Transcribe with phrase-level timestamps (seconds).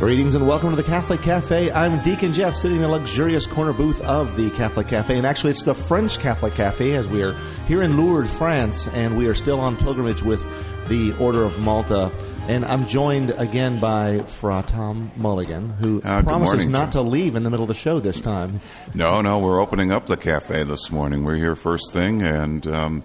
[0.00, 1.70] Greetings and welcome to the Catholic Cafe.
[1.72, 5.18] I'm Deacon Jeff, sitting in the luxurious corner booth of the Catholic Cafe.
[5.18, 7.34] And actually, it's the French Catholic Cafe as we are
[7.68, 10.42] here in Lourdes, France, and we are still on pilgrimage with
[10.88, 12.10] the Order of Malta.
[12.48, 17.36] And I'm joined again by Fra Tom Mulligan, who Uh, promises morning, not to leave
[17.36, 18.62] in the middle of the show this time.
[18.94, 21.24] No, no, we're opening up the cafe this morning.
[21.24, 23.04] We're here first thing and um,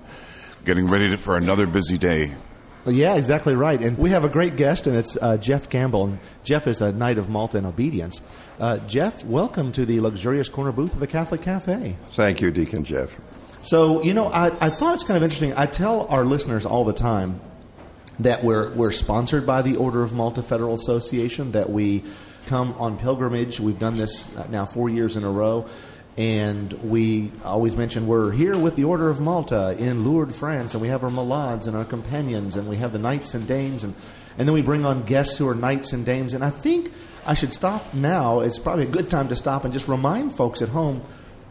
[0.64, 2.36] getting ready to, for another busy day.
[2.88, 3.82] Yeah, exactly right.
[3.82, 6.06] And we have a great guest, and it's uh, Geoff Gamble.
[6.06, 8.22] And Jeff is a Knight of Malta and Obedience.
[8.60, 11.96] Uh, Jeff, welcome to the luxurious corner booth of the Catholic Cafe.
[12.12, 13.18] Thank you, Deacon Jeff.
[13.64, 15.54] So, you know, I, I thought it's kind of interesting.
[15.56, 17.42] I tell our listeners all the time
[18.20, 22.04] that we're, we're sponsored by the Order of Malta Federal Association, that we
[22.46, 23.60] come on pilgrimage.
[23.60, 25.68] We've done this uh, now four years in a row.
[26.18, 30.82] And we always mention we're here with the Order of Malta in Lourdes, France, and
[30.82, 33.94] we have our malades and our companions, and we have the knights and dames, and,
[34.38, 36.34] and then we bring on guests who are knights and dames.
[36.34, 36.94] And I think
[37.26, 38.40] I should stop now.
[38.40, 41.02] It's probably a good time to stop and just remind folks at home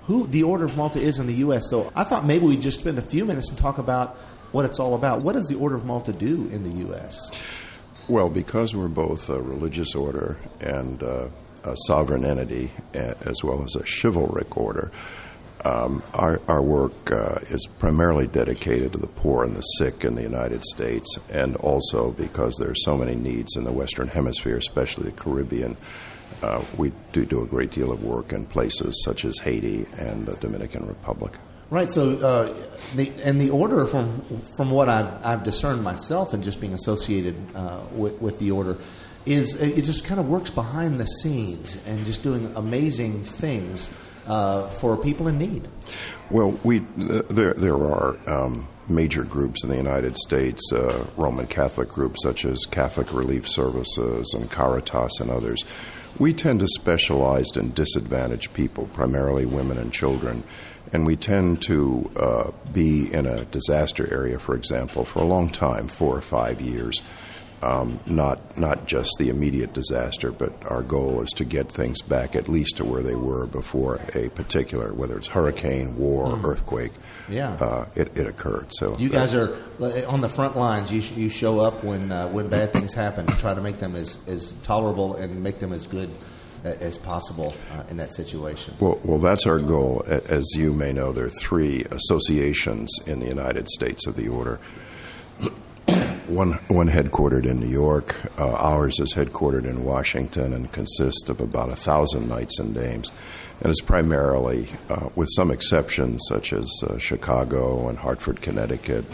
[0.04, 1.68] who the Order of Malta is in the U.S.
[1.68, 4.16] So I thought maybe we'd just spend a few minutes and talk about
[4.52, 5.22] what it's all about.
[5.22, 7.30] What does the Order of Malta do in the U.S.?
[8.08, 11.28] Well, because we're both a religious order and uh,
[11.64, 14.90] a sovereign entity, as well as a chivalric order,
[15.64, 20.14] um, our, our work uh, is primarily dedicated to the poor and the sick in
[20.14, 24.58] the United States, and also because there are so many needs in the Western Hemisphere,
[24.58, 25.76] especially the Caribbean.
[26.42, 30.26] Uh, we do do a great deal of work in places such as Haiti and
[30.26, 31.32] the Dominican Republic.
[31.70, 31.90] Right.
[31.90, 32.54] So, uh,
[32.94, 34.20] the and the order from
[34.56, 38.76] from what I've I've discerned myself and just being associated uh, with with the order
[39.26, 43.90] is it just kind of works behind the scenes and just doing amazing things
[44.26, 45.68] uh, for people in need.
[46.30, 51.46] Well, we th- there there are um, major groups in the United States, uh, Roman
[51.46, 55.64] Catholic groups such as Catholic Relief Services and Caritas and others.
[56.18, 60.44] We tend to specialize in disadvantaged people, primarily women and children,
[60.92, 65.48] and we tend to uh, be in a disaster area, for example, for a long
[65.48, 67.02] time, four or five years
[67.62, 72.36] um, not not just the immediate disaster, but our goal is to get things back
[72.36, 76.92] at least to where they were before a particular, whether it's hurricane, war, earthquake,
[77.28, 77.52] Yeah.
[77.54, 78.66] uh, it, it occurred.
[78.70, 80.92] So You guys are uh, on the front lines.
[80.92, 83.78] You, sh- you show up when uh, when bad things happen and try to make
[83.78, 86.10] them as, as tolerable and make them as good
[86.64, 88.74] as possible uh, in that situation.
[88.80, 90.02] Well, well, that's our goal.
[90.06, 94.58] As you may know, there are three associations in the United States of the Order.
[96.34, 98.14] One, one headquartered in New York.
[98.38, 103.12] Uh, ours is headquartered in Washington and consists of about a thousand knights and dames,
[103.60, 109.04] and is primarily, uh, with some exceptions such as uh, Chicago and Hartford, Connecticut,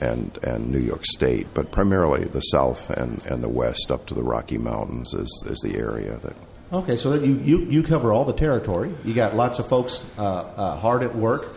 [0.00, 4.14] and and New York State, but primarily the South and, and the West up to
[4.14, 6.34] the Rocky Mountains is is the area that
[6.72, 8.94] Okay, so you, you, you cover all the territory.
[9.04, 11.48] You got lots of folks uh, uh, hard at work.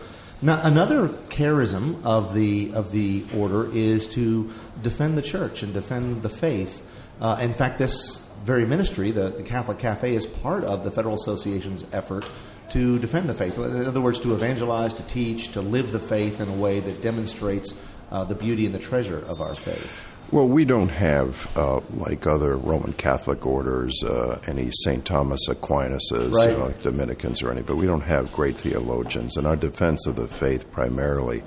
[0.44, 4.50] Now, another charism of the of the order is to
[4.82, 6.82] defend the church and defend the faith.
[7.18, 11.14] Uh, in fact, this very ministry, the, the Catholic Cafe, is part of the Federal
[11.14, 12.28] Association's effort
[12.72, 13.56] to defend the faith.
[13.56, 17.00] In other words, to evangelize, to teach, to live the faith in a way that
[17.00, 17.72] demonstrates
[18.10, 19.90] uh, the beauty and the treasure of our faith.
[20.30, 25.04] Well, we don't have, uh, like other Roman Catholic orders, uh, any St.
[25.04, 26.50] Thomas Aquinas, Right.
[26.50, 29.36] you know, like Dominicans or any, but we don't have great theologians.
[29.36, 31.42] And our defense of the faith primarily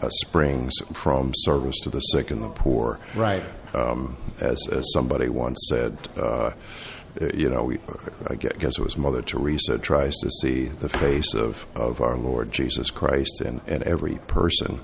[0.00, 2.98] uh, springs from service to the sick and the poor.
[3.16, 3.42] Right.
[3.74, 6.50] Um, as, as somebody once said, uh,
[7.34, 7.78] you know, we,
[8.28, 12.52] I guess it was Mother Teresa tries to see the face of, of our Lord
[12.52, 14.80] Jesus Christ in, in every person.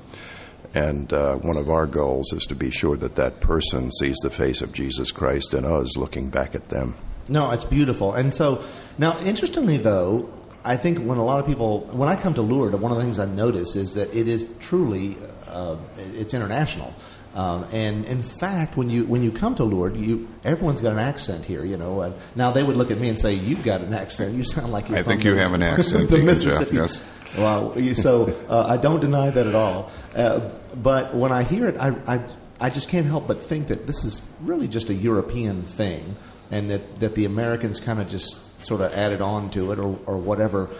[0.76, 4.28] And uh, one of our goals is to be sure that that person sees the
[4.28, 6.96] face of Jesus Christ in us looking back at them.
[7.31, 8.12] No, it's beautiful.
[8.12, 8.62] And so,
[8.99, 10.28] now, interestingly, though,
[10.64, 13.05] I think when a lot of people, when I come to Lourdes, one of the
[13.05, 15.17] things I notice is that it is truly,
[15.49, 15.76] uh,
[16.14, 16.94] it's international.
[17.34, 20.99] Um, and in fact, when you when you come to Lourdes, you everyone's got an
[20.99, 21.64] accent here.
[21.67, 24.34] You know, and now they would look at me and say, "You've got an accent.
[24.34, 26.44] You sound like you're I from think you the- have an accent, the Deacon Jeff,
[26.44, 27.02] Mississippi." yes.
[27.37, 29.90] Well, so uh, I don't deny that at all.
[30.14, 30.40] Uh,
[30.75, 32.20] but when I hear it, I, I
[32.58, 36.17] I just can't help but think that this is really just a European thing,
[36.50, 39.99] and that, that the Americans kind of just sort of added on to it or,
[40.06, 40.70] or whatever.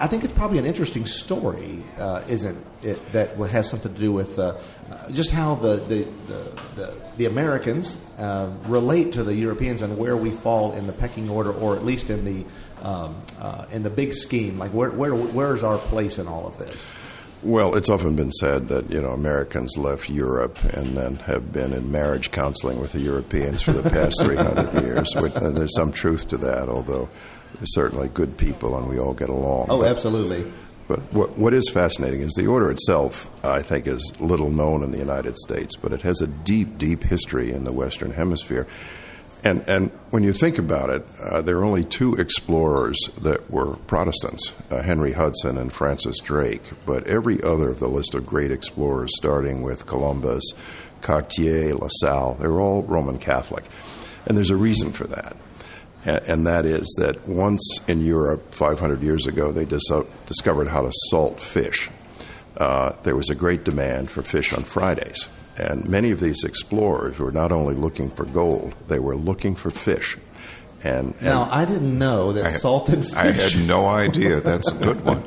[0.00, 3.12] I think it's probably an interesting story, uh, isn't it?
[3.12, 4.58] That has something to do with uh,
[5.12, 10.16] just how the the the, the, the Americans uh, relate to the Europeans and where
[10.16, 12.46] we fall in the pecking order, or at least in the
[12.82, 14.58] um, uh, in the big scheme.
[14.58, 16.92] Like where where where is our place in all of this?
[17.42, 21.72] Well, it's often been said that you know Americans left Europe and then have been
[21.72, 25.14] in marriage counseling with the Europeans for the past 300 years.
[25.14, 27.08] And there's some truth to that, although
[27.54, 29.68] they're certainly good people and we all get along.
[29.70, 30.50] Oh, but, absolutely.
[30.88, 34.90] But what, what is fascinating is the order itself, I think, is little known in
[34.90, 38.66] the United States, but it has a deep, deep history in the Western Hemisphere.
[39.44, 43.76] And, and when you think about it, uh, there are only two explorers that were
[43.86, 46.62] Protestants uh, Henry Hudson and Francis Drake.
[46.84, 50.42] But every other of the list of great explorers, starting with Columbus,
[51.02, 53.64] Cartier, La Salle, they were all Roman Catholic.
[54.26, 55.36] And there's a reason for that.
[56.04, 59.90] And, that is that once in Europe, 500 years ago, they dis-
[60.26, 61.90] discovered how to salt fish.
[62.56, 65.28] Uh, there was a great demand for fish on Fridays.
[65.58, 69.70] And many of these explorers were not only looking for gold, they were looking for
[69.70, 70.16] fish.
[70.84, 73.12] And, and now, I didn't know that I, salted fish.
[73.14, 74.40] I had no idea.
[74.40, 75.24] That's a good one.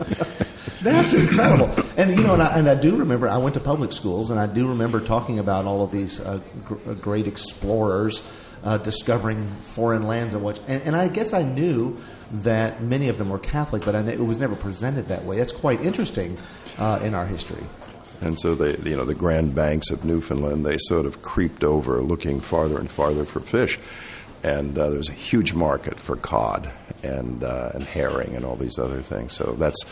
[0.82, 1.70] That's incredible.
[1.98, 4.40] And you know, and I, and I, do remember I went to public schools, and
[4.40, 8.24] I do remember talking about all of these uh, gr- uh, great explorers
[8.64, 10.60] uh, discovering foreign lands and what.
[10.68, 11.98] And, and, I guess I knew
[12.32, 15.38] that many of them were Catholic, but it was never presented that way.
[15.38, 16.38] That's quite interesting
[16.78, 17.64] uh, in our history.
[18.22, 22.02] And so they, you know, the Grand Banks of Newfoundland, they sort of creeped over,
[22.02, 23.80] looking farther and farther for fish.
[24.44, 26.72] And uh, there's a huge market for cod
[27.04, 29.34] and uh, and herring and all these other things.
[29.34, 29.86] So that's.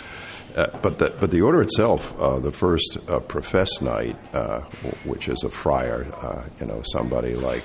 [0.56, 4.62] Uh, but the but the order itself, uh, the first uh, professed knight, uh,
[5.04, 6.08] which is a friar,
[6.60, 7.64] you know, somebody like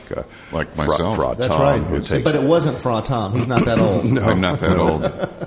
[0.53, 1.81] like myself, Fra, Fra That's Tom, right.
[1.81, 2.31] who takes.
[2.31, 3.35] But it wasn't Fra Tom.
[3.35, 4.05] He's not that old.
[4.13, 5.03] no, I'm not that old.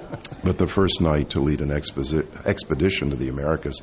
[0.48, 3.82] But the first knight to lead an exposi- expedition to the Americas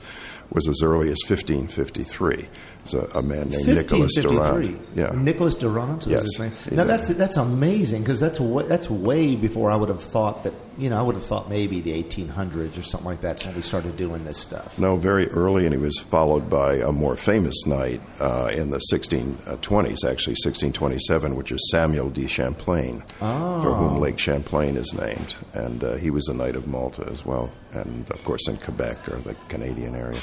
[0.51, 2.35] was as early as 1553.
[2.35, 2.49] It
[2.85, 4.87] was a, a man named Nicholas Durand.
[4.95, 6.53] Yeah, Nicholas Durand was yes, his name.
[6.71, 10.55] Now that's that's amazing because that's w- that's way before I would have thought that.
[10.77, 13.63] You know, I would have thought maybe the 1800s or something like that when we
[13.63, 14.79] started doing this stuff.
[14.79, 18.81] No, very early, and he was followed by a more famous knight uh, in the
[18.91, 23.63] 1620s, actually 1627, which is Samuel de Champlain, oh.
[23.63, 27.25] for whom Lake Champlain is named, and uh, he was a knight of Malta as
[27.25, 30.21] well, and of course in Quebec or the Canadian area.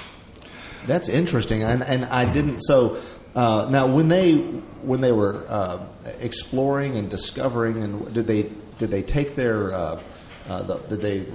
[0.88, 2.62] That's interesting, and and I didn't.
[2.62, 3.00] So
[3.36, 5.86] uh, now, when they when they were uh,
[6.20, 9.74] exploring and discovering, and did they did they take their
[10.50, 11.26] uh, uh the, did they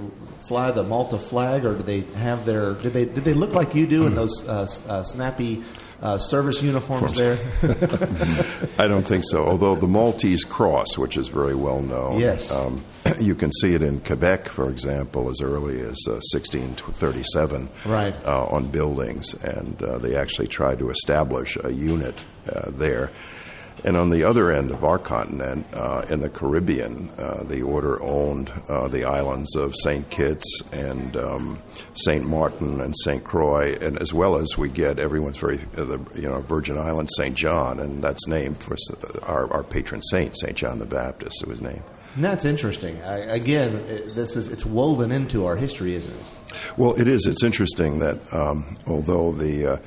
[0.47, 3.75] fly the Malta flag, or did they have their did they did they look like
[3.75, 5.61] you do in those uh, uh, snappy
[6.01, 7.37] uh, service uniforms there?
[8.79, 9.45] I don't think so.
[9.45, 12.83] Although the Maltese cross, which is very well known, yes, um,
[13.19, 18.45] you can see it in Quebec, for example, as early as uh, 1637, right, uh,
[18.47, 22.15] on buildings, and uh, they actually tried to establish a unit
[22.53, 23.11] uh, there.
[23.83, 28.01] And on the other end of our continent, uh, in the Caribbean, uh, the order
[28.01, 30.09] owned uh, the islands of St.
[30.09, 31.61] Kitts and um,
[31.93, 32.25] St.
[32.25, 33.23] Martin and St.
[33.23, 37.13] Croix, and as well as we get everyone's very, uh, the you know, Virgin Islands,
[37.15, 37.35] St.
[37.35, 38.75] John, and that's named for
[39.23, 40.55] our, our patron saint, St.
[40.55, 41.83] John the Baptist, it was named.
[42.15, 42.99] And that's interesting.
[43.03, 46.61] I, again, it, this is it's woven into our history, isn't it?
[46.75, 47.27] Well, it is.
[47.27, 49.77] It's interesting that um, although the uh,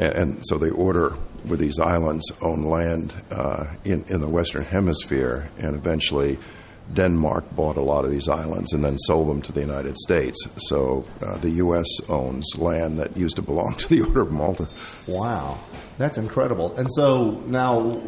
[0.00, 1.14] and, and, so the order
[1.46, 6.38] with these islands own land uh, in in the Western Hemisphere, and eventually
[6.94, 10.36] Denmark bought a lot of these islands and then sold them to the United States.
[10.68, 11.86] So uh, the U.S.
[12.08, 14.68] owns land that used to belong to the Order of Malta.
[15.06, 15.58] Wow,
[15.98, 16.74] that's incredible.
[16.76, 18.00] And so now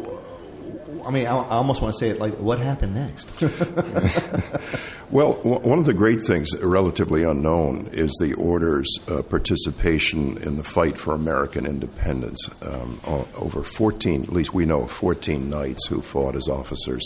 [1.05, 3.29] I mean, I, I almost want to say it like, what happened next?
[5.11, 10.57] well, w- one of the great things, relatively unknown, is the order's uh, participation in
[10.57, 12.49] the fight for American independence.
[12.61, 12.99] Um,
[13.35, 17.03] over 14, at least we know of 14 knights who fought as officers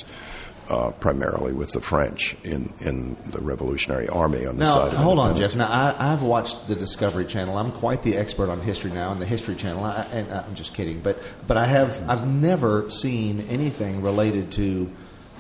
[0.70, 5.00] uh, primarily with the French in, in the Revolutionary Army on the now, side of
[5.00, 5.56] hold on, Jeff.
[5.56, 7.58] Now, I, have watched the Discovery Channel.
[7.58, 9.84] I'm quite the expert on history now, and the History Channel.
[9.84, 14.90] I, and I'm just kidding, but but I have I've never seen anything related to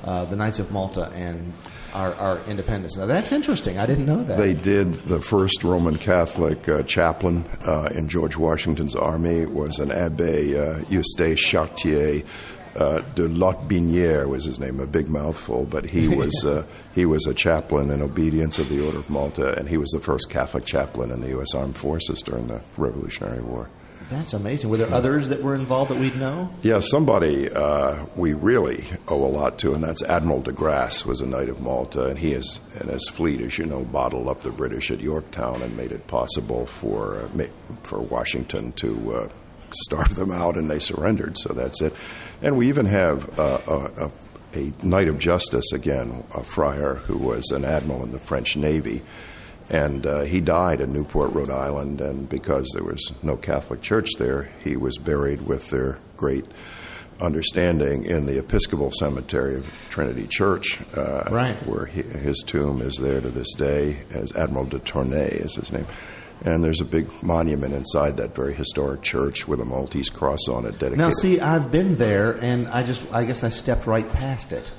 [0.04, 1.54] uh, the Knights of Malta and
[1.94, 2.96] our, our, independence.
[2.96, 3.80] Now, that's interesting.
[3.80, 4.38] I didn't know that.
[4.38, 4.94] They did.
[4.94, 10.84] The first Roman Catholic uh, chaplain uh, in George Washington's army was an Abbe uh,
[10.90, 12.24] Eustache Chartier
[12.78, 17.26] uh, de Lotbiniere was his name, a big mouthful, but he was uh, he was
[17.26, 20.66] a chaplain in obedience of the Order of Malta, and he was the first Catholic
[20.66, 21.54] chaplain in the U.S.
[21.54, 23.70] Armed Forces during the Revolutionary War.
[24.10, 24.70] That's amazing.
[24.70, 26.50] Were there others that were involved that we'd know?
[26.62, 31.20] Yeah, somebody uh, we really owe a lot to, and that's Admiral de Grasse was
[31.20, 34.44] a knight of Malta, and he is and his fleet, as you know, bottled up
[34.44, 37.48] the British at Yorktown and made it possible for uh,
[37.84, 39.30] for Washington to uh,
[39.72, 41.38] starve them out, and they surrendered.
[41.38, 41.94] So that's it.
[42.42, 44.12] And we even have uh, a, a,
[44.60, 49.02] a knight of justice again, a friar who was an admiral in the French Navy
[49.70, 52.00] and uh, he died in Newport, Rhode Island.
[52.02, 56.46] And because there was no Catholic church there, he was buried with their great
[57.20, 61.56] understanding in the Episcopal Cemetery of Trinity Church, uh, right.
[61.68, 65.72] where he, his tomb is there to this day, as Admiral de Ternay is his
[65.72, 65.88] name.
[66.44, 70.66] And there's a big monument inside that very historic church with a Maltese cross on
[70.66, 70.98] it dedicated.
[71.00, 74.72] Now, see, I've been there, and I just, I guess I stepped right past it.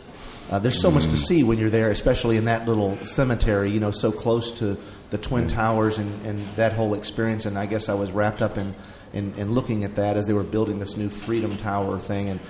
[0.50, 3.80] Uh, there's so much to see when you're there, especially in that little cemetery, you
[3.80, 4.78] know, so close to
[5.10, 7.44] the Twin Towers and, and that whole experience.
[7.44, 8.74] And I guess I was wrapped up in,
[9.12, 12.30] in, in looking at that as they were building this new Freedom Tower thing.
[12.30, 12.40] And,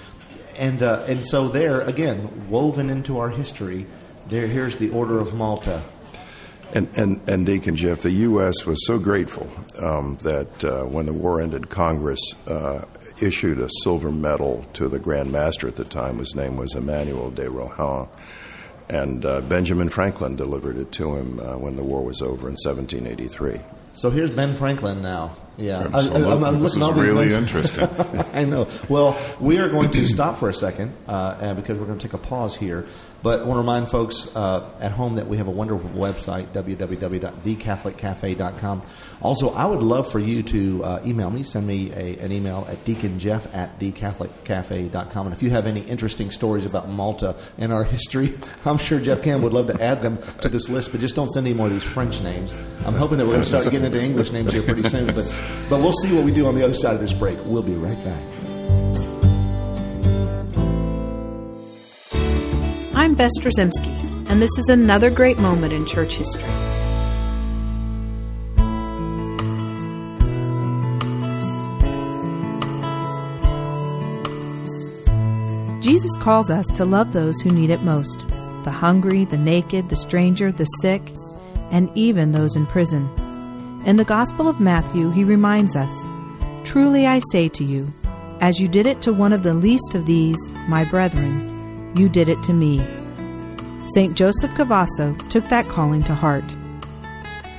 [0.56, 3.86] and, uh, and so there, again, woven into our history,
[4.28, 5.82] there, here's the Order of Malta.
[6.74, 8.66] And, and, and Deacon Jeff, the U.S.
[8.66, 9.48] was so grateful
[9.78, 12.84] um, that uh, when the war ended, Congress uh,
[13.20, 16.18] issued a silver medal to the Grand Master at the time.
[16.18, 18.08] His name was Emmanuel de Rohan.
[18.88, 22.56] And uh, Benjamin Franklin delivered it to him uh, when the war was over in
[22.56, 23.60] 1783.
[23.94, 25.36] So here's Ben Franklin now.
[25.58, 27.88] Yeah, I, am looking this is really interesting.
[28.32, 28.68] I know.
[28.88, 32.14] Well, we are going to stop for a second uh, because we're going to take
[32.14, 32.86] a pause here.
[33.20, 36.52] But I want to remind folks uh, at home that we have a wonderful website,
[36.52, 38.82] www.thecatholiccafe.com.
[39.20, 42.64] Also, I would love for you to uh, email me, send me a, an email
[42.70, 45.26] at deaconjeff at thecatholiccafe.com.
[45.26, 49.22] And if you have any interesting stories about Malta and our history, I'm sure Jeff
[49.22, 51.66] Cam would love to add them to this list, but just don't send any more
[51.66, 52.54] of these French names.
[52.86, 55.24] I'm hoping that we're going to start getting into English names here pretty soon, but,
[55.68, 57.38] but we'll see what we do on the other side of this break.
[57.44, 58.22] We'll be right back.
[62.94, 66.42] I'm Bess Drzycimski, and this is another great moment in church history.
[75.80, 78.26] Jesus calls us to love those who need it most
[78.64, 81.00] the hungry, the naked, the stranger, the sick,
[81.70, 83.08] and even those in prison.
[83.88, 86.10] In the Gospel of Matthew, he reminds us
[86.62, 87.90] Truly I say to you,
[88.42, 90.36] as you did it to one of the least of these,
[90.68, 92.86] my brethren, you did it to me.
[93.94, 94.14] St.
[94.14, 96.44] Joseph Cafasso took that calling to heart.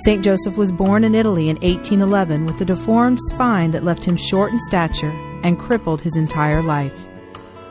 [0.05, 0.23] St.
[0.23, 4.51] Joseph was born in Italy in 1811 with a deformed spine that left him short
[4.51, 5.09] in stature
[5.43, 6.93] and crippled his entire life.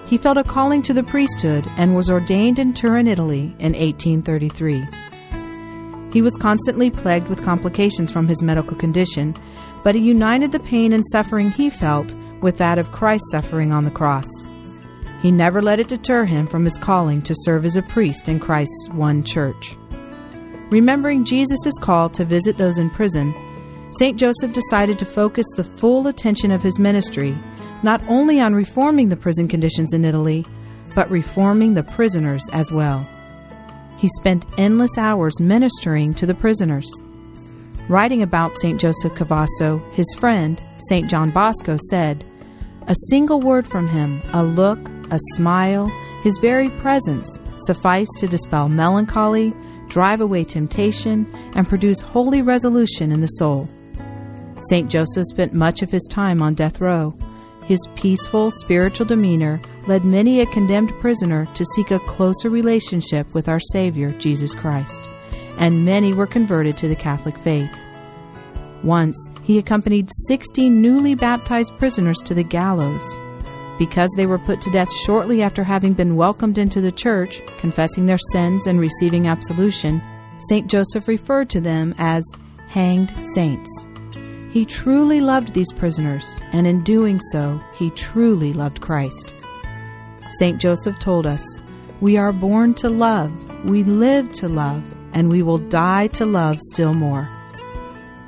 [0.09, 4.85] He felt a calling to the priesthood and was ordained in Turin, Italy in 1833.
[6.13, 9.35] He was constantly plagued with complications from his medical condition,
[9.85, 13.85] but he united the pain and suffering he felt with that of Christ's suffering on
[13.85, 14.29] the cross.
[15.23, 18.41] He never let it deter him from his calling to serve as a priest in
[18.41, 19.77] Christ's one church.
[20.71, 23.35] Remembering Jesus' call to visit those in prison,
[23.99, 24.19] St.
[24.19, 27.37] Joseph decided to focus the full attention of his ministry
[27.83, 30.45] not only on reforming the prison conditions in Italy,
[30.95, 33.07] but reforming the prisoners as well.
[33.99, 36.89] He spent endless hours ministering to the prisoners.
[37.89, 38.81] Writing about St.
[38.81, 41.11] Joseph Cafasso, his friend, St.
[41.11, 42.25] John Bosco, said,
[42.87, 44.79] A single word from him, a look,
[45.11, 45.89] a smile,
[46.23, 49.53] his very presence sufficed to dispel melancholy,
[49.89, 51.27] drive away temptation,
[51.57, 53.69] and produce holy resolution in the soul.
[54.69, 54.89] St.
[54.89, 57.17] Joseph spent much of his time on death row.
[57.65, 63.49] His peaceful, spiritual demeanor led many a condemned prisoner to seek a closer relationship with
[63.49, 65.03] our Savior, Jesus Christ,
[65.59, 67.75] and many were converted to the Catholic faith.
[68.85, 73.03] Once, he accompanied 60 newly baptized prisoners to the gallows.
[73.79, 78.07] Because they were put to death shortly after having been welcomed into the church, confessing
[78.07, 80.03] their sins and receiving absolution,
[80.49, 80.69] St.
[80.69, 82.23] Joseph referred to them as
[82.69, 83.71] hanged saints.
[84.51, 89.35] He truly loved these prisoners, and in doing so, he truly loved Christ.
[90.31, 90.61] St.
[90.61, 91.43] Joseph told us,
[92.01, 93.33] We are born to love,
[93.65, 94.83] we live to love,
[95.13, 97.29] and we will die to love still more.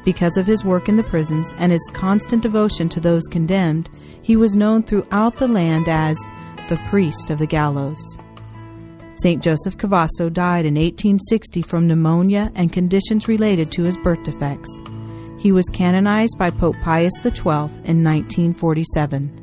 [0.05, 3.91] Because of his work in the prisons and his constant devotion to those condemned,
[4.23, 6.19] he was known throughout the land as
[6.69, 8.01] the priest of the gallows.
[9.15, 9.43] St.
[9.43, 14.81] Joseph Cafasso died in 1860 from pneumonia and conditions related to his birth defects.
[15.39, 19.40] He was canonized by Pope Pius XII in 1947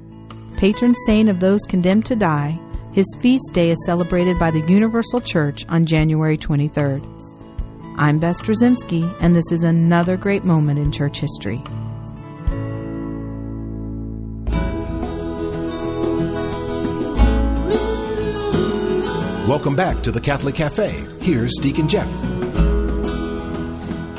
[0.58, 2.60] patron saint of those condemned to die,
[2.92, 7.06] his feast day is celebrated by the Universal Church on January 23rd.
[7.96, 11.62] I'm Bess Drzycimski, and this is another great moment in church history.
[19.48, 20.90] Welcome back to the Catholic Cafe.
[21.22, 22.10] Here's Deacon Jeff.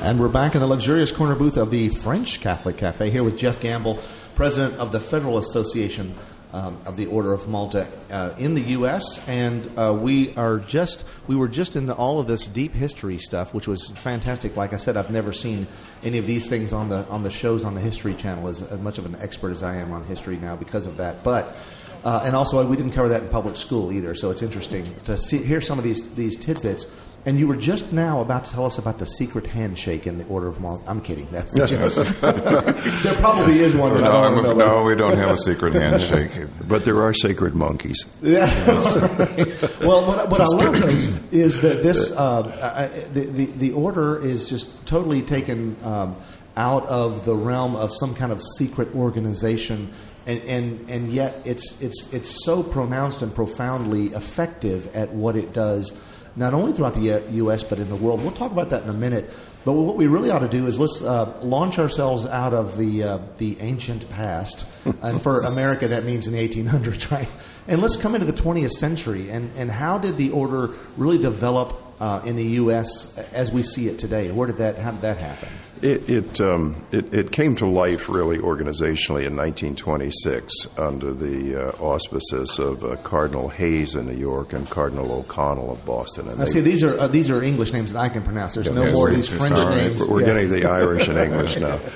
[0.04, 3.36] And we're back in the luxurious corner booth of the French Catholic Cafe here with
[3.36, 3.98] Geoff Gamble,
[4.36, 6.14] president of the Federal Association
[6.52, 9.26] um, of the Order of Malta uh, in the U.S.
[9.28, 13.52] And uh, we are just we were just into all of this deep history stuff,
[13.52, 14.56] which was fantastic.
[14.56, 15.66] Like I said, I've never seen
[16.02, 18.80] any of these things on the on the shows on the History Channel as, as
[18.80, 21.22] much of an expert as I am on history now because of that.
[21.22, 21.54] But
[22.04, 25.16] uh, and also, we didn't cover that in public school either, so it's interesting to
[25.16, 26.86] see, hear some of these, these tidbits.
[27.26, 30.24] And you were just now about to tell us about the secret handshake in the
[30.26, 30.82] Order of Malta.
[30.86, 31.28] I'm kidding.
[31.30, 31.70] That's just,
[32.20, 34.54] there probably is one that no, I don't know.
[34.54, 36.30] no, we don't have a secret handshake.
[36.66, 38.06] But there are sacred monkeys.
[38.22, 38.46] Yeah,
[39.80, 42.42] well, what, what I love is that this uh,
[42.74, 46.16] I, the, the the order is just totally taken um,
[46.56, 49.92] out of the realm of some kind of secret organization
[50.28, 55.54] and, and, and yet it's, it's, it's so pronounced and profoundly effective at what it
[55.54, 55.98] does,
[56.38, 58.22] not only throughout the U.S., but in the world.
[58.22, 59.28] We'll talk about that in a minute.
[59.64, 63.02] But what we really ought to do is let's uh, launch ourselves out of the,
[63.02, 64.64] uh, the ancient past.
[65.02, 67.28] and for America, that means in the 1800s, right?
[67.66, 69.30] And let's come into the 20th century.
[69.30, 73.16] And, and how did the order really develop uh, in the U.S.
[73.32, 74.30] as we see it today?
[74.30, 75.48] Where did that, how did that happen?
[75.80, 81.70] It it, um, it, it came to life really organizationally in 1926 under the uh,
[81.80, 86.28] auspices of uh, Cardinal Hayes in New York and Cardinal O'Connell of Boston.
[86.28, 88.54] And I see these are uh, these are English names that I can pronounce.
[88.54, 89.76] There's no yes, more of these French right.
[89.76, 90.04] names.
[90.06, 90.26] We're Yeah.
[90.26, 91.78] getting the Irish and English now.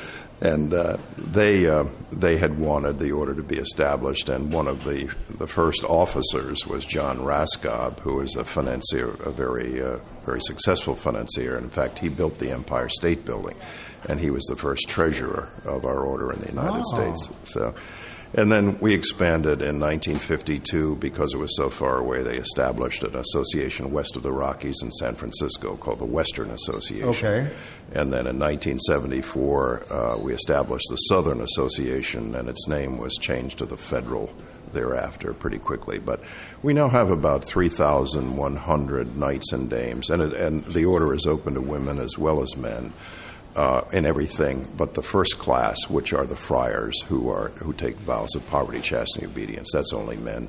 [0.42, 4.82] And uh, they uh, they had wanted the order to be established, and one of
[4.82, 5.08] the
[5.38, 10.96] the first officers was John Raskob, who was a financier, a very uh, very successful
[10.96, 11.56] financier.
[11.56, 13.56] In fact, he built the Empire State Building,
[14.08, 17.14] and he was the first treasurer of our order in the United Wow.
[17.14, 17.30] States.
[17.44, 17.74] So,
[18.34, 22.22] and then we expanded in 1952 because it was so far away.
[22.22, 27.08] They established an association west of the Rockies in San Francisco called the Western Association.
[27.08, 27.50] Okay.
[27.92, 33.58] And then in 1974, uh, we established the Southern Association, and its name was changed
[33.58, 34.34] to the Federal
[34.72, 35.98] thereafter pretty quickly.
[35.98, 36.20] But
[36.62, 41.54] we now have about 3,100 knights and dames, and, it, and the order is open
[41.54, 42.94] to women as well as men.
[43.54, 47.96] Uh, in everything but the first class, which are the friars who are who take
[47.96, 49.68] vows of poverty, chastity, obedience.
[49.74, 50.48] That's only men.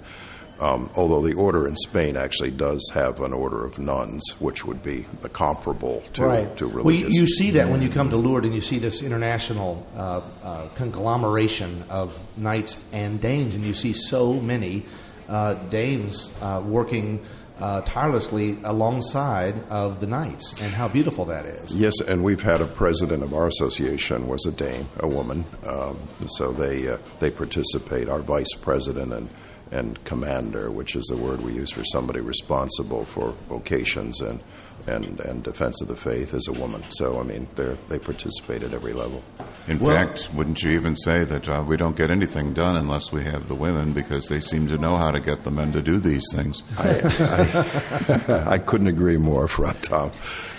[0.59, 4.83] Um, although the order in Spain actually does have an order of nuns, which would
[4.83, 6.57] be the comparable to, right.
[6.57, 9.01] to well, you, you see that when you come to Lourdes and you see this
[9.01, 14.85] international uh, uh, conglomeration of knights and dames, and you see so many
[15.27, 17.25] uh, dames uh, working
[17.59, 21.75] uh, tirelessly alongside of the knights, and how beautiful that is.
[21.75, 25.45] Yes, and we've had a president of our association was a dame, a woman.
[25.65, 28.09] Um, so they uh, they participate.
[28.09, 29.29] Our vice president and
[29.73, 34.39] and commander, which is the word we use for somebody responsible for vocations and
[34.85, 36.83] and, and defense of the faith, is a woman.
[36.91, 39.23] So I mean, they they participate at every level.
[39.67, 43.11] In Well- fact, wouldn't you even say that uh, we don't get anything done unless
[43.11, 45.81] we have the women because they seem to know how to get the men to
[45.81, 46.63] do these things?
[46.77, 50.11] I couldn't agree more, Fra Tom.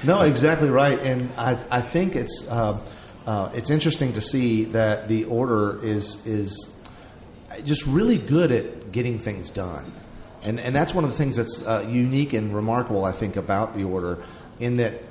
[0.02, 2.80] No, exactly right, and I, I think it's uh,
[3.26, 6.70] uh, it's interesting to see that the order is is
[7.62, 9.90] just really good at getting things done,
[10.42, 13.74] and and that's one of the things that's uh, unique and remarkable, I think, about
[13.74, 14.22] the order,
[14.58, 15.02] in that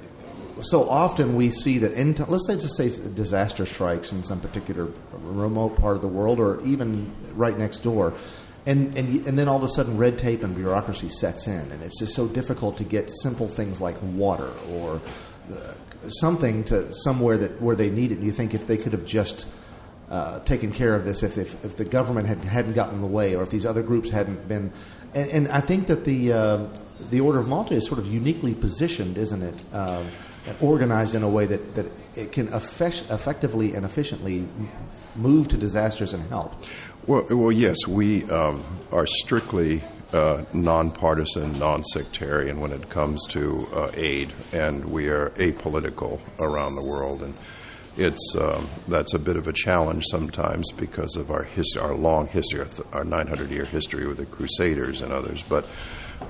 [0.61, 4.87] so often we see that in let's say just say disaster strikes in some particular
[5.11, 8.13] remote part of the world or even right next door
[8.67, 11.81] and, and and then all of a sudden red tape and bureaucracy sets in and
[11.81, 15.01] it's just so difficult to get simple things like water or
[15.51, 15.73] uh,
[16.09, 18.17] something to somewhere that where they need it.
[18.17, 19.47] And you think if they could have just
[20.13, 23.07] uh, taken care of this if, if, if the government had, hadn't gotten in the
[23.07, 24.71] way or if these other groups hadn't been
[25.15, 26.67] and, and I think that the uh,
[27.09, 29.63] the Order of Malta is sort of uniquely positioned, isn't it?
[29.73, 30.07] Um,
[30.61, 34.47] organized in a way that, that it can effect, effectively and efficiently
[35.15, 36.53] move to disasters and help.
[37.07, 43.91] Well, well yes, we um, are strictly uh, nonpartisan, non-sectarian when it comes to uh,
[43.95, 47.33] aid, and we are apolitical around the world, and
[47.97, 52.27] it's um, that's a bit of a challenge sometimes because of our hist- our long
[52.27, 55.65] history, our, th- our 900-year history with the Crusaders and others, but.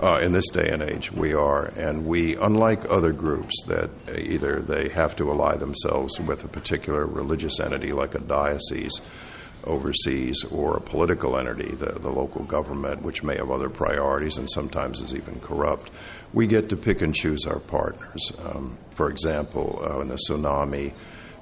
[0.01, 4.59] Uh, in this day and age, we are, and we, unlike other groups that either
[4.59, 9.01] they have to ally themselves with a particular religious entity like a diocese,
[9.65, 14.49] overseas or a political entity, the, the local government, which may have other priorities and
[14.49, 15.91] sometimes is even corrupt,
[16.33, 18.31] we get to pick and choose our partners.
[18.43, 20.93] Um, for example, uh, in the tsunami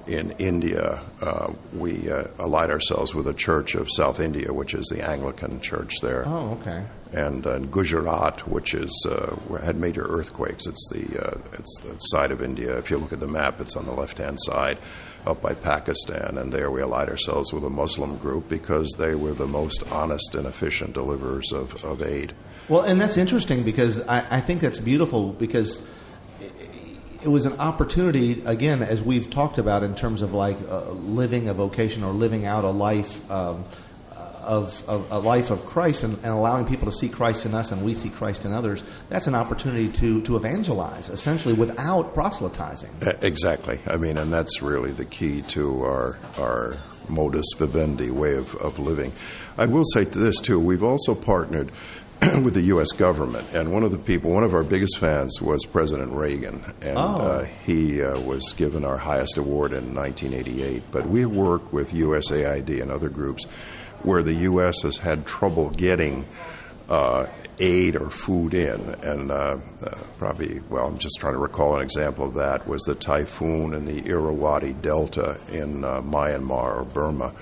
[0.07, 4.87] in India, uh, we uh, allied ourselves with a church of South India, which is
[4.87, 6.23] the Anglican church there.
[6.27, 6.83] Oh, okay.
[7.13, 10.65] And uh, in Gujarat, which is uh, had major earthquakes.
[10.65, 12.77] It's the uh, it's the side of India.
[12.77, 14.77] If you look at the map, it's on the left hand side,
[15.25, 16.37] up by Pakistan.
[16.37, 20.35] And there we allied ourselves with a Muslim group because they were the most honest
[20.35, 22.33] and efficient deliverers of, of aid.
[22.69, 25.81] Well, and that's interesting because I, I think that's beautiful because
[27.23, 31.49] it was an opportunity again as we've talked about in terms of like uh, living
[31.49, 33.65] a vocation or living out a life um,
[34.43, 37.71] of, of, a life of Christ and, and, allowing people to see Christ in us
[37.71, 38.83] and we see Christ in others.
[39.09, 42.89] That's an opportunity to to evangelize essentially without proselytizing.
[43.21, 43.79] Exactly.
[43.87, 48.79] I mean, and that's really the key to our our modus vivendi way of, of
[48.79, 49.11] living.
[49.57, 50.59] I will say to this too.
[50.59, 51.71] We've also partnered
[52.43, 52.91] with the U.S.
[52.91, 53.47] government.
[53.51, 56.63] And one of the people, one of our biggest fans was President Reagan.
[56.81, 57.01] And oh.
[57.01, 60.83] uh, he uh, was given our highest award in 1988.
[60.91, 63.45] But we work with USAID and other groups
[64.03, 64.83] where the U.S.
[64.83, 66.27] has had trouble getting
[66.89, 67.25] uh,
[67.57, 68.79] aid or food in.
[69.01, 72.83] And uh, uh, probably, well, I'm just trying to recall an example of that was
[72.83, 77.33] the typhoon in the Irrawaddy Delta in uh, Myanmar or Burma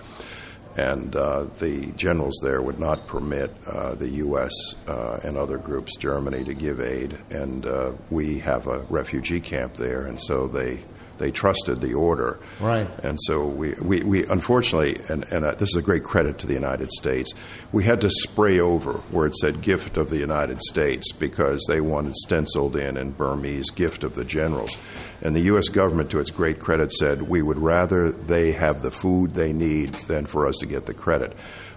[0.78, 4.54] and uh, the generals there would not permit uh, the U.S.
[4.88, 7.18] Uh, and other groups, Germany, to give aid.
[7.30, 10.84] And uh, we have a refugee camp there, and so they
[11.20, 12.40] they trusted the order.
[12.60, 12.90] Right.
[13.04, 16.48] And so we, we, we unfortunately, and, and uh, this is a great credit to
[16.48, 17.34] the United States,
[17.72, 21.82] we had to spray over where it said gift of the United States because they
[21.82, 24.76] wanted stenciled in in Burmese gift of the generals.
[25.22, 25.68] And the U.S.
[25.68, 29.94] government, to its great credit, said we would rather they have the food they need
[30.08, 31.36] than for us to get the credit.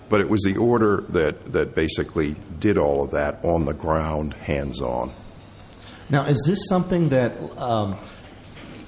[0.09, 4.35] But it was the order that, that basically did all of that on the ground,
[4.35, 5.11] hands on.
[6.11, 7.97] Now, is this something that um,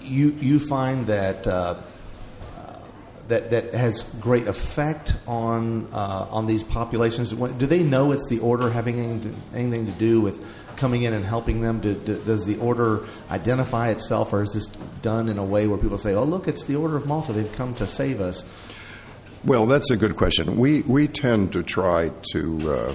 [0.04, 1.76] you you find that uh,
[3.28, 7.32] that that has great effect on uh, on these populations?
[7.32, 10.44] Do they know it's the order having anything to, anything to do with
[10.76, 11.80] coming in and helping them?
[11.80, 14.66] Do, do, does the order identify itself, or is this
[15.02, 17.52] done in a way where people say, "Oh, look, it's the Order of Malta; they've
[17.52, 18.44] come to save us"?
[19.44, 20.56] Well, that's a good question.
[20.56, 22.94] We we tend to try to uh,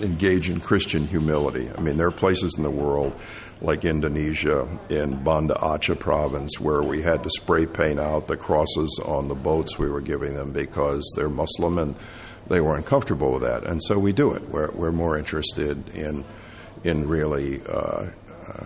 [0.00, 1.70] engage in Christian humility.
[1.76, 3.18] I mean, there are places in the world
[3.60, 9.00] like Indonesia in Banda Aceh province, where we had to spray paint out the crosses
[9.04, 11.96] on the boats we were giving them because they're Muslim and
[12.48, 13.64] they were uncomfortable with that.
[13.64, 14.48] And so we do it.
[14.50, 16.24] We're, we're more interested in,
[16.84, 17.62] in really.
[17.66, 18.10] Uh,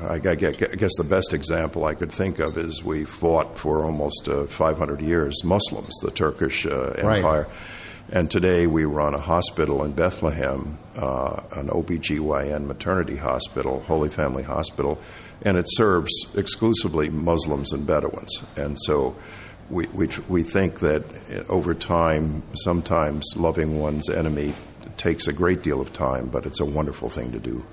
[0.09, 4.47] I, guess the best example I could think of is we fought for almost uh,
[4.47, 7.43] 500 years Muslims, the Turkish uh, Empire.
[7.45, 7.51] Right
[8.11, 14.43] and today we run a hospital in Bethlehem, uh, an OBGYN maternity hospital, Holy Family
[14.43, 14.99] Hospital,
[15.43, 18.43] and it serves exclusively Muslims and Bedouins.
[18.57, 19.17] And so
[19.71, 21.05] we, we, we think that
[21.49, 24.55] over time, sometimes loving one's enemy
[24.97, 27.65] takes a great deal of time, but it's a wonderful thing to do.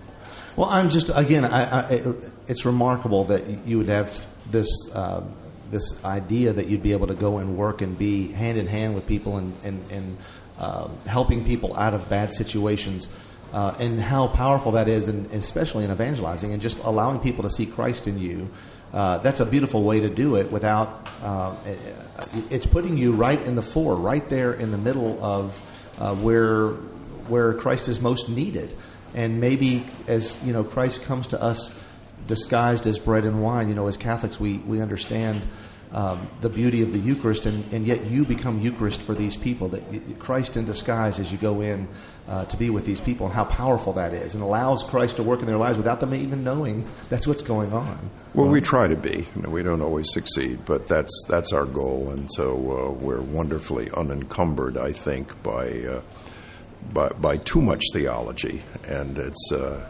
[0.56, 2.14] Well, I'm just, again, I, I,
[2.48, 4.70] it's remarkable that you would have this.
[4.94, 5.24] Uh,
[5.70, 8.96] this idea that you'd be able to go and work and be hand in hand
[8.96, 10.18] with people and, and, and
[10.58, 13.10] uh, helping people out of bad situations.
[13.54, 17.50] Uh, and how powerful that is, and especially in evangelizing and just allowing people to
[17.50, 18.50] see Christ in you.
[18.92, 21.56] Uh, that's a beautiful way to do it without, uh,
[22.50, 25.62] it's putting you right in the fore, right there in the middle of
[25.98, 26.72] uh, where,
[27.30, 28.76] where Christ is most needed.
[29.14, 31.74] And maybe as, you know, Christ comes to us
[32.28, 33.70] disguised as bread and wine.
[33.70, 35.42] You know, as Catholics, we, we understand
[35.92, 39.70] um, the beauty of the Eucharist, and, and yet you become Eucharist for these people.
[39.70, 41.88] That Christ in disguise as you go in
[42.28, 45.24] uh, to be with these people, and how powerful that is, and allows Christ to
[45.24, 48.10] work in their lives without them even knowing that's what's going on.
[48.34, 49.26] Well, we try to be.
[49.36, 53.22] You know, we don't always succeed, but that's that's our goal, and so uh, we're
[53.22, 55.70] wonderfully unencumbered, I think, by.
[55.70, 56.02] Uh,
[56.94, 59.86] by, by too much theology, and it's uh,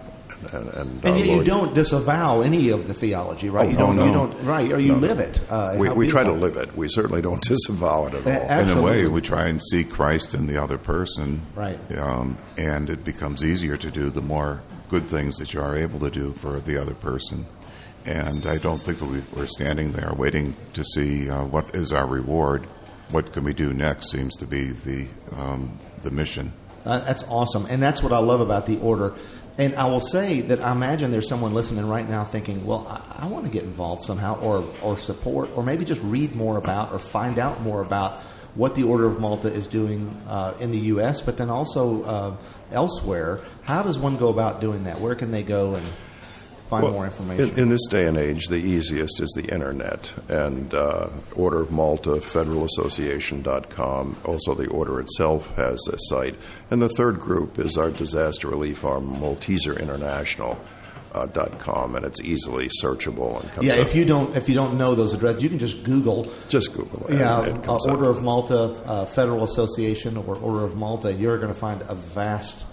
[0.51, 3.67] and, and, and yet you don't disavow any of the theology, right?
[3.67, 3.95] Oh, you don't.
[3.95, 4.45] No, You don't.
[4.45, 4.71] Right?
[4.71, 5.41] Or you no, live it.
[5.49, 6.75] Uh, we, we try to live it.
[6.75, 8.31] We certainly don't disavow it at all.
[8.49, 8.71] Absolutely.
[8.71, 11.79] In a way, we try and see Christ in the other person, right?
[11.97, 15.99] Um, and it becomes easier to do the more good things that you are able
[15.99, 17.45] to do for the other person.
[18.05, 22.07] And I don't think that we're standing there waiting to see uh, what is our
[22.07, 22.65] reward.
[23.09, 26.53] What can we do next seems to be the um, the mission.
[26.85, 29.13] Uh, that's awesome, and that's what I love about the order.
[29.57, 33.23] And I will say that I imagine there's someone listening right now thinking, well, I,
[33.23, 36.91] I want to get involved somehow or, or support or maybe just read more about
[36.91, 38.21] or find out more about
[38.53, 42.37] what the Order of Malta is doing uh, in the U.S., but then also uh,
[42.71, 43.41] elsewhere.
[43.63, 44.99] How does one go about doing that?
[44.99, 45.85] Where can they go and
[46.67, 47.49] find Well, more information?
[47.51, 50.13] In, in this day and age, the easiest is the internet.
[50.29, 54.17] And uh, Order of Malta, federalassociation.com.
[54.25, 56.35] Also, the order itself has a site.
[56.69, 60.59] And the third group is our disaster relief arm, Malteser International.
[61.13, 63.87] Uh, dot com and it's easily searchable and comes yeah, up.
[63.87, 66.31] if you don't if you don't know those addresses, you can just Google.
[66.49, 67.17] just Google it.
[67.17, 67.95] Yeah, it uh, comes up.
[67.95, 71.11] Order of Malta, uh, Federal Association, or Order of Malta.
[71.11, 72.65] You're going to find a vast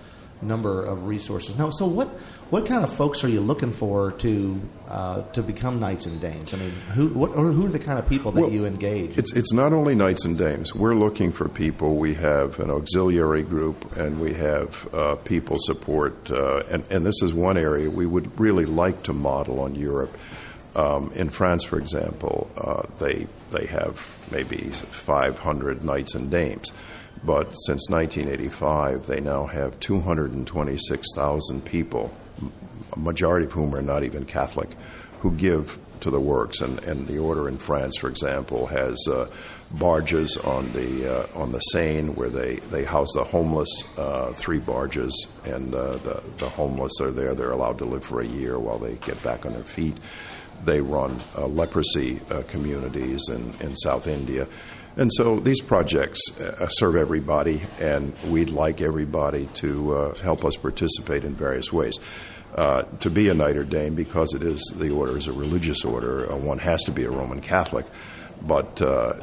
[0.43, 1.57] number of resources.
[1.57, 2.11] Now, so what
[2.55, 6.55] what kind of folks are you looking for to uh, to become knights and dames?
[6.55, 9.19] I mean, who what or who are the kind of people that Well, you engage?
[9.19, 10.73] It's it's not only knights and dames.
[10.73, 11.97] We're looking for people.
[11.97, 16.31] We have an auxiliary group, and we have uh, people support.
[16.31, 20.17] Uh, and and this is one area we would really like to model on Europe.
[20.77, 26.73] Um, in France, for example, uh, they they have maybe 500 knights and dames.
[27.25, 32.13] But since 1985, they now have 226,000 people,
[32.93, 34.71] a majority of whom are not even Catholic,
[35.21, 36.61] who give to the works.
[36.61, 39.29] And, and the order in France, for example, has uh,
[39.73, 43.71] barges on the uh, on the Seine where they, they house the homeless.
[43.97, 47.35] Uh, three barges, and uh, the the homeless are there.
[47.35, 49.97] They're allowed to live for a year while they get back on their feet.
[50.65, 54.47] They run uh, leprosy uh, communities in, in South India.
[54.97, 60.57] And so these projects uh, serve everybody, and we'd like everybody to uh, help us
[60.57, 61.99] participate in various ways.
[62.55, 65.85] Uh, to be a knight or dame, because it is the order is a religious
[65.85, 67.85] order, uh, one has to be a Roman Catholic.
[68.43, 69.15] But uh,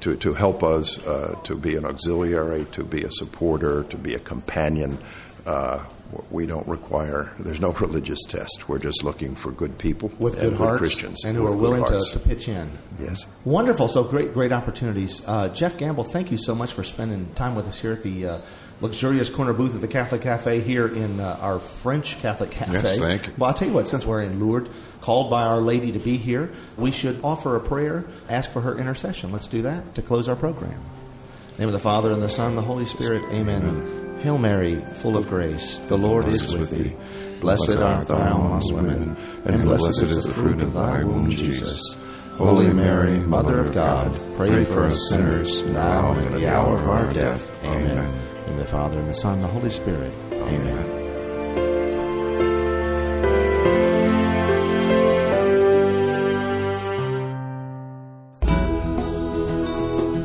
[0.00, 4.14] to, to help us, uh, to be an auxiliary, to be a supporter, to be
[4.14, 4.98] a companion,
[5.46, 5.84] uh,
[6.30, 8.68] we don't require, there's no religious test.
[8.68, 11.24] We're just looking for good people with and good hearts Christians.
[11.24, 12.70] and who are willing to, to pitch in.
[12.98, 13.26] Yes.
[13.44, 13.88] Wonderful.
[13.88, 15.22] So great, great opportunities.
[15.26, 18.26] Uh, Geoff Gamble, thank you so much for spending time with us here at the
[18.26, 18.38] uh,
[18.80, 22.72] luxurious corner booth at the Catholic Cafe here in uh, our French Catholic Cafe.
[22.72, 23.32] Yes, thank you.
[23.38, 26.16] Well, I'll tell you what, since we're in Lourdes, called by Our Lady to be
[26.16, 29.32] here, we should offer a prayer, ask for her intercession.
[29.32, 30.72] Let's do that to close our program.
[30.72, 33.22] In the name of the Father, and the Son, and the Holy Spirit.
[33.32, 34.01] Amen.
[34.22, 36.94] Hail Mary, full of grace, the Lord is with thee.
[37.40, 41.96] Blessed art thou amongst women, and blessed is the fruit of thy womb, Jesus.
[42.36, 46.88] Holy Mary, Mother of God, pray for us sinners, now and in the hour of
[46.88, 47.50] our death.
[47.64, 48.14] Amen.
[48.46, 50.14] In the Father, and the Son, and the Holy Spirit.
[50.30, 51.00] Amen.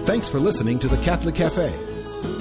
[0.06, 1.97] Thanks for listening to the Catholic Cafe.